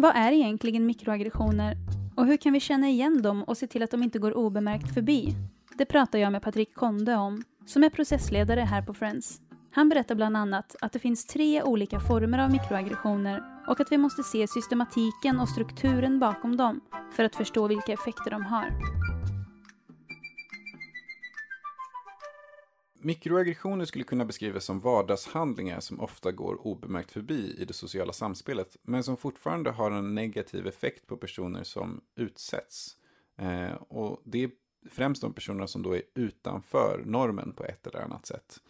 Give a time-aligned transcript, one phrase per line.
[0.00, 1.76] Vad är egentligen mikroaggressioner
[2.16, 4.94] och hur kan vi känna igen dem och se till att de inte går obemärkt
[4.94, 5.34] förbi?
[5.78, 9.40] Det pratar jag med Patrik Konde om, som är processledare här på Friends.
[9.72, 13.98] Han berättar bland annat att det finns tre olika former av mikroaggressioner och att vi
[13.98, 16.80] måste se systematiken och strukturen bakom dem
[17.12, 18.97] för att förstå vilka effekter de har.
[23.00, 28.76] Mikroaggressioner skulle kunna beskrivas som vardagshandlingar som ofta går obemärkt förbi i det sociala samspelet,
[28.82, 32.96] men som fortfarande har en negativ effekt på personer som utsätts.
[33.36, 34.50] Eh, och det är
[34.90, 38.60] främst de personerna som då är utanför normen på ett eller annat sätt.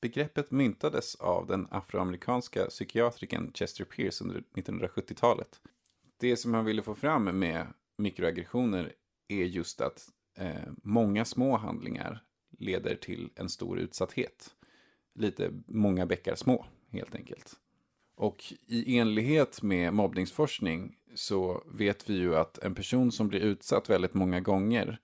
[0.00, 5.60] Begreppet myntades av den afroamerikanska psykiatrikern Chester Pierce under 1970-talet.
[6.16, 7.66] Det som han ville få fram med
[7.98, 8.92] mikroaggressioner
[9.28, 10.08] är just att
[10.38, 12.22] eh, många små handlingar
[12.62, 14.54] leder till en stor utsatthet.
[15.14, 17.56] Lite många bäckar små, helt enkelt.
[18.14, 23.90] Och i enlighet med mobbningsforskning så vet vi ju att en person som blir utsatt
[23.90, 24.98] väldigt många gånger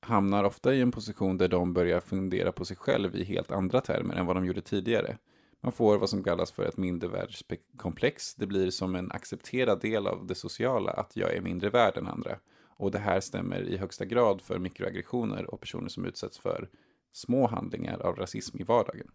[0.00, 3.80] hamnar ofta i en position där de börjar fundera på sig själv i helt andra
[3.80, 5.18] termer än vad de gjorde tidigare.
[5.60, 8.34] Man får vad som kallas för ett mindervärdeskomplex.
[8.34, 12.06] Det blir som en accepterad del av det sociala att jag är mindre värd än
[12.06, 12.38] andra.
[12.76, 16.68] Och det här stämmer i högsta grad för mikroaggressioner och personer som utsätts för
[17.12, 19.10] små handlingar av rasism i vardagen.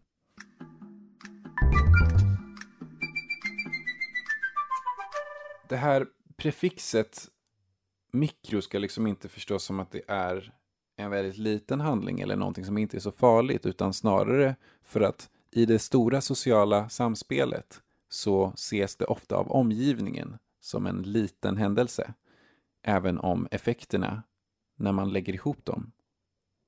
[5.70, 7.28] Det här prefixet
[8.12, 10.54] mikro ska liksom inte förstås som att det är
[10.98, 15.30] en väldigt liten handling eller någonting som inte är så farligt utan snarare för att
[15.52, 22.14] i det stora sociala samspelet så ses det ofta av omgivningen som en liten händelse
[22.82, 24.24] även om effekterna
[24.76, 25.92] när man lägger ihop dem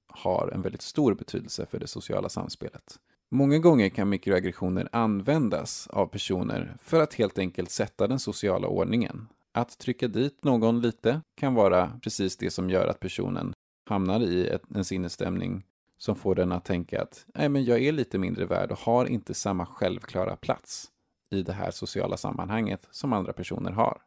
[0.10, 3.00] har en väldigt stor betydelse för det sociala samspelet.
[3.32, 9.28] Många gånger kan mikroaggressioner användas av personer för att helt enkelt sätta den sociala ordningen.
[9.52, 13.54] Att trycka dit någon lite kan vara precis det som gör att personen
[13.86, 15.64] hamnar i en sinnesstämning
[15.98, 19.06] som får den att tänka att Nej, men jag är lite mindre värd och har
[19.06, 20.92] inte samma självklara plats
[21.30, 24.02] i det här sociala sammanhanget som andra personer har.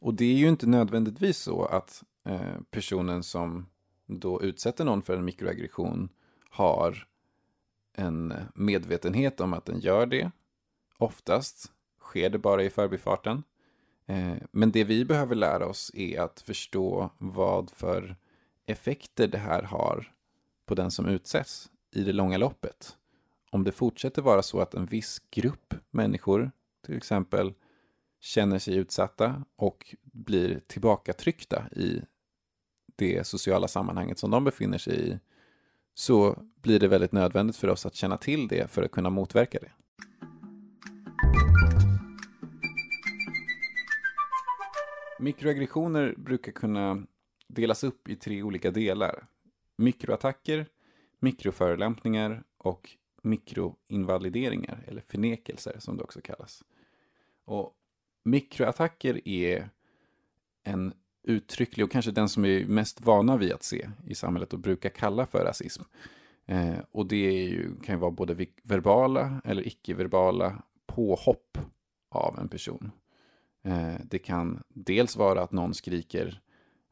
[0.00, 2.40] Och det är ju inte nödvändigtvis så att eh,
[2.70, 3.66] personen som
[4.06, 6.08] då utsätter någon för en mikroaggression
[6.50, 7.06] har
[7.92, 10.30] en medvetenhet om att den gör det.
[10.98, 13.42] Oftast sker det bara i förbifarten.
[14.06, 18.16] Eh, men det vi behöver lära oss är att förstå vad för
[18.66, 20.12] effekter det här har
[20.66, 22.96] på den som utsätts i det långa loppet.
[23.50, 26.50] Om det fortsätter vara så att en viss grupp människor,
[26.86, 27.54] till exempel
[28.20, 32.02] känner sig utsatta och blir tillbakatryckta i
[32.96, 35.18] det sociala sammanhanget som de befinner sig i
[35.94, 39.58] så blir det väldigt nödvändigt för oss att känna till det för att kunna motverka
[39.58, 39.72] det.
[45.18, 47.06] Mikroaggressioner brukar kunna
[47.48, 49.26] delas upp i tre olika delar.
[49.76, 50.66] Mikroattacker,
[51.18, 56.64] mikroförolämpningar och mikroinvalideringar, eller förnekelser som det också kallas.
[57.44, 57.74] Och
[58.22, 59.70] mikroattacker är
[60.64, 60.94] en
[61.26, 64.90] uttrycklig och kanske den som är mest vana vid att se i samhället och brukar
[64.90, 65.82] kalla för rasism.
[66.46, 71.58] Eh, och det är ju, kan ju vara både verbala eller icke-verbala påhopp
[72.10, 72.90] av en person.
[73.62, 76.40] Eh, det kan dels vara att någon skriker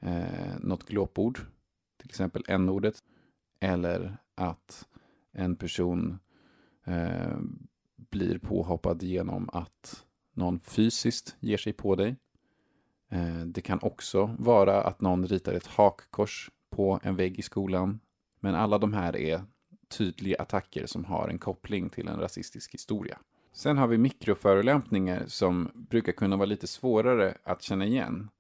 [0.00, 1.38] eh, något glåpord,
[2.00, 3.02] till exempel n-ordet,
[3.60, 4.88] eller att
[5.32, 6.18] en person
[6.84, 7.38] eh,
[7.96, 12.16] blir påhoppad genom att någon fysiskt ger sig på dig.
[13.14, 18.00] Eh, det kan också vara att någon ritar ett hakkors på en vägg i skolan.
[18.40, 19.42] Men alla de här är
[19.88, 23.18] tydliga attacker som har en koppling till en rasistisk historia.
[23.52, 28.30] Sen har vi mikroförolämpningar som brukar kunna vara lite svårare att känna igen.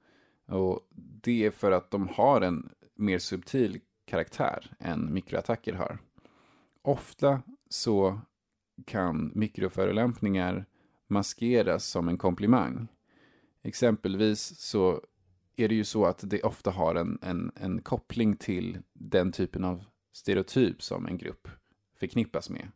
[0.46, 0.80] Och
[1.22, 5.98] det är för att de har en mer subtil karaktär än mikroattacker har.
[6.82, 8.20] Ofta så
[8.84, 10.66] kan mikroförolämpningar
[11.06, 12.88] maskeras som en komplimang.
[13.64, 15.00] Exempelvis så
[15.56, 19.64] är det ju så att det ofta har en, en, en koppling till den typen
[19.64, 21.48] av stereotyp som en grupp
[21.98, 22.68] förknippas med.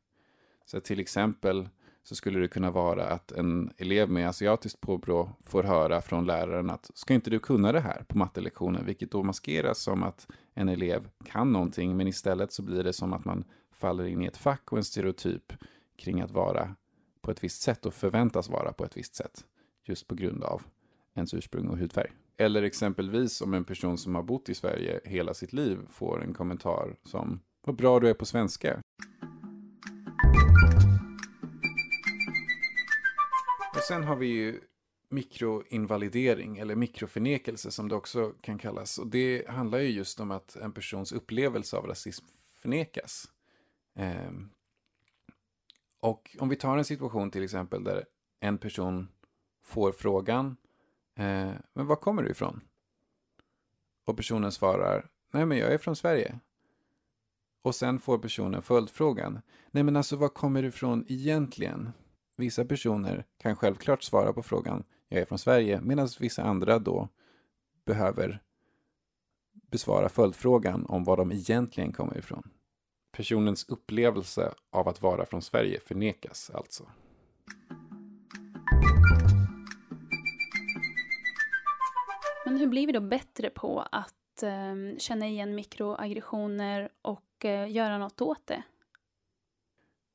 [0.64, 1.68] Så till exempel
[2.02, 6.70] så skulle det kunna vara att en elev med asiatiskt påbrå får höra från läraren
[6.70, 10.68] att ska inte du kunna det här på mattelektionen, vilket då maskeras som att en
[10.68, 14.36] elev kan någonting, men istället så blir det som att man faller in i ett
[14.36, 15.52] fack och en stereotyp
[15.96, 16.74] kring att vara
[17.20, 19.44] på ett visst sätt och förväntas vara på ett visst sätt,
[19.84, 20.62] just på grund av
[21.18, 22.10] ens ursprung och hudfärg.
[22.36, 26.34] Eller exempelvis om en person som har bott i Sverige hela sitt liv får en
[26.34, 28.82] kommentar som Vad bra du är på svenska.
[33.76, 34.60] Och sen har vi ju
[35.10, 38.98] mikroinvalidering eller mikroförnekelse som det också kan kallas.
[38.98, 42.26] Och det handlar ju just om att en persons upplevelse av rasism
[42.62, 43.30] förnekas.
[43.98, 44.32] Eh,
[46.00, 48.04] och om vi tar en situation till exempel där
[48.40, 49.08] en person
[49.64, 50.56] får frågan
[51.18, 52.60] eh, Men var kommer du ifrån?
[54.04, 56.38] Och personen svarar Nej men jag är från Sverige.
[57.62, 61.92] Och sen får personen följdfrågan Nej men alltså var kommer du ifrån egentligen?
[62.36, 67.08] Vissa personer kan självklart svara på frågan jag är från Sverige medan vissa andra då
[67.84, 68.42] behöver
[69.70, 72.50] besvara följdfrågan om var de egentligen kommer ifrån.
[73.12, 76.88] Personens upplevelse av att vara från Sverige förnekas alltså.
[82.58, 87.98] Men hur blir vi då bättre på att eh, känna igen mikroaggressioner och eh, göra
[87.98, 88.62] något åt det?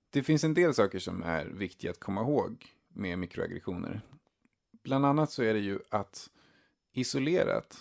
[0.09, 4.01] Det finns en del saker som är viktiga att komma ihåg med mikroaggressioner.
[4.83, 6.29] Bland annat så är det ju att
[6.91, 7.77] isolerat,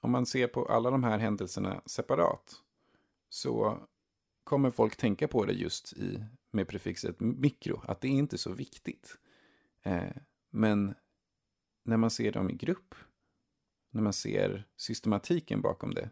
[0.00, 2.54] om man ser på alla de här händelserna separat,
[3.28, 3.78] så
[4.44, 8.52] kommer folk tänka på det just i, med prefixet mikro, att det är inte så
[8.52, 9.18] viktigt.
[9.82, 10.16] Eh,
[10.50, 10.94] men
[11.82, 12.94] när man ser dem i grupp,
[13.90, 16.10] när man ser systematiken bakom det,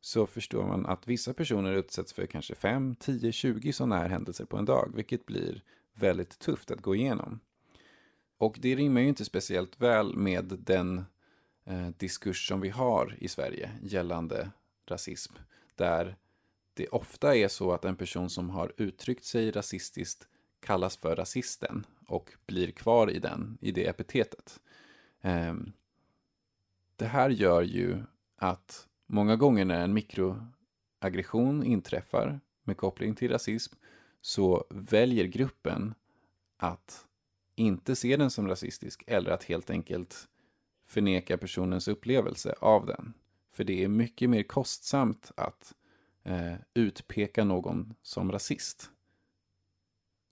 [0.00, 4.44] så förstår man att vissa personer utsätts för kanske 5, 10, 20 sådana här händelser
[4.44, 5.62] på en dag, vilket blir
[5.94, 7.40] väldigt tufft att gå igenom.
[8.38, 11.04] Och det rimmar ju inte speciellt väl med den
[11.64, 14.50] eh, diskurs som vi har i Sverige gällande
[14.86, 15.34] rasism,
[15.74, 16.16] där
[16.74, 20.28] det ofta är så att en person som har uttryckt sig rasistiskt
[20.60, 24.60] kallas för rasisten och blir kvar i, den, i det epitetet.
[25.20, 25.54] Eh,
[26.96, 28.02] det här gör ju
[28.36, 33.74] att många gånger när en mikroaggression inträffar med koppling till rasism
[34.20, 35.94] så väljer gruppen
[36.56, 37.06] att
[37.54, 40.28] inte se den som rasistisk eller att helt enkelt
[40.84, 43.14] förneka personens upplevelse av den.
[43.52, 45.74] För det är mycket mer kostsamt att
[46.22, 48.90] eh, utpeka någon som rasist.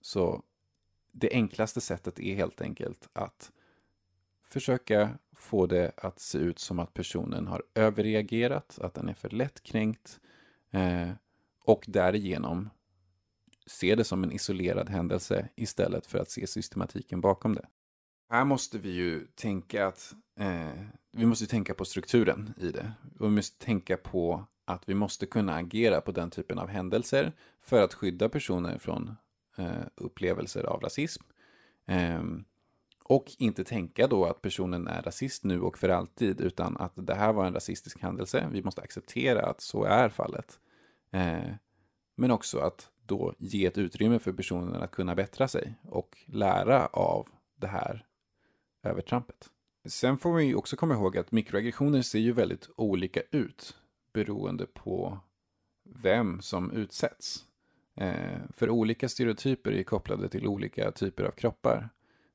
[0.01, 0.43] Så
[1.11, 3.51] det enklaste sättet är helt enkelt att
[4.43, 9.29] försöka få det att se ut som att personen har överreagerat, att den är för
[9.29, 10.19] lättkränkt
[10.71, 11.09] eh,
[11.63, 12.69] och därigenom
[13.65, 17.67] se det som en isolerad händelse istället för att se systematiken bakom det.
[18.29, 22.93] Här måste vi ju tänka att eh, vi måste tänka på strukturen i det.
[23.19, 27.33] Och vi måste tänka på att vi måste kunna agera på den typen av händelser
[27.61, 29.15] för att skydda personer från
[29.57, 31.23] eh, upplevelser av rasism.
[31.85, 32.23] Eh,
[33.11, 37.13] och inte tänka då att personen är rasist nu och för alltid, utan att det
[37.13, 38.49] här var en rasistisk händelse.
[38.51, 40.59] Vi måste acceptera att så är fallet.
[41.11, 41.51] Eh,
[42.17, 46.85] men också att då ge ett utrymme för personen att kunna bättra sig och lära
[46.85, 48.05] av det här
[48.83, 49.49] övertrampet.
[49.85, 53.75] Sen får vi också komma ihåg att mikroaggressioner ser ju väldigt olika ut
[54.13, 55.19] beroende på
[55.85, 57.45] vem som utsätts.
[57.95, 61.89] Eh, för olika stereotyper är kopplade till olika typer av kroppar.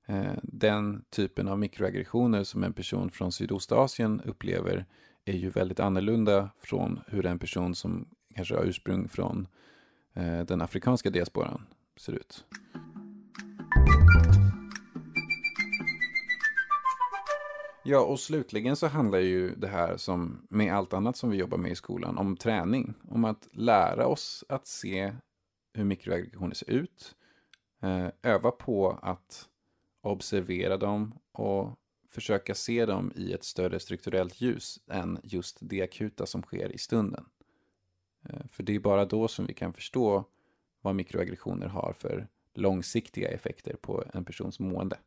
[0.07, 4.87] Eh, den typen av mikroaggressioner som en person från Sydostasien upplever
[5.25, 9.49] är ju väldigt annorlunda från hur en person som kanske har ursprung från
[10.15, 11.67] eh, den afrikanska diasporan
[11.97, 12.45] ser ut.
[17.85, 21.59] Ja, och slutligen så handlar ju det här som med allt annat som vi jobbar
[21.59, 22.95] med i skolan om träning.
[23.09, 25.13] Om att lära oss att se
[25.75, 27.15] hur mikroaggressioner ser ut.
[27.83, 29.49] Eh, öva på att
[30.13, 31.79] observera dem och
[32.11, 36.79] försöka se dem i ett större strukturellt ljus än just det akuta som sker i
[36.79, 37.25] stunden.
[38.29, 40.25] Eh, för det är bara då som vi kan förstå
[40.81, 44.99] vad mikroaggressioner har för långsiktiga effekter på en persons mående.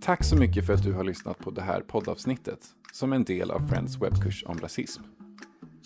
[0.00, 3.50] Tack så mycket för att du har lyssnat på det här poddavsnittet som en del
[3.50, 5.02] av Friends webbkurs om rasism.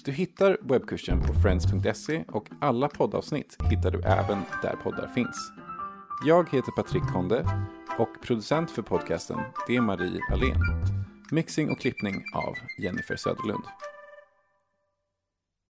[0.05, 5.53] Du hittar webbkursen på friends.se och alla poddavsnitt hittar du även där poddar finns.
[6.23, 7.69] Jag heter Patrik Konde
[7.99, 10.61] och producent för podcasten det är Marie Alén.
[11.31, 13.65] Mixing och klippning av Jennifer Söderlund.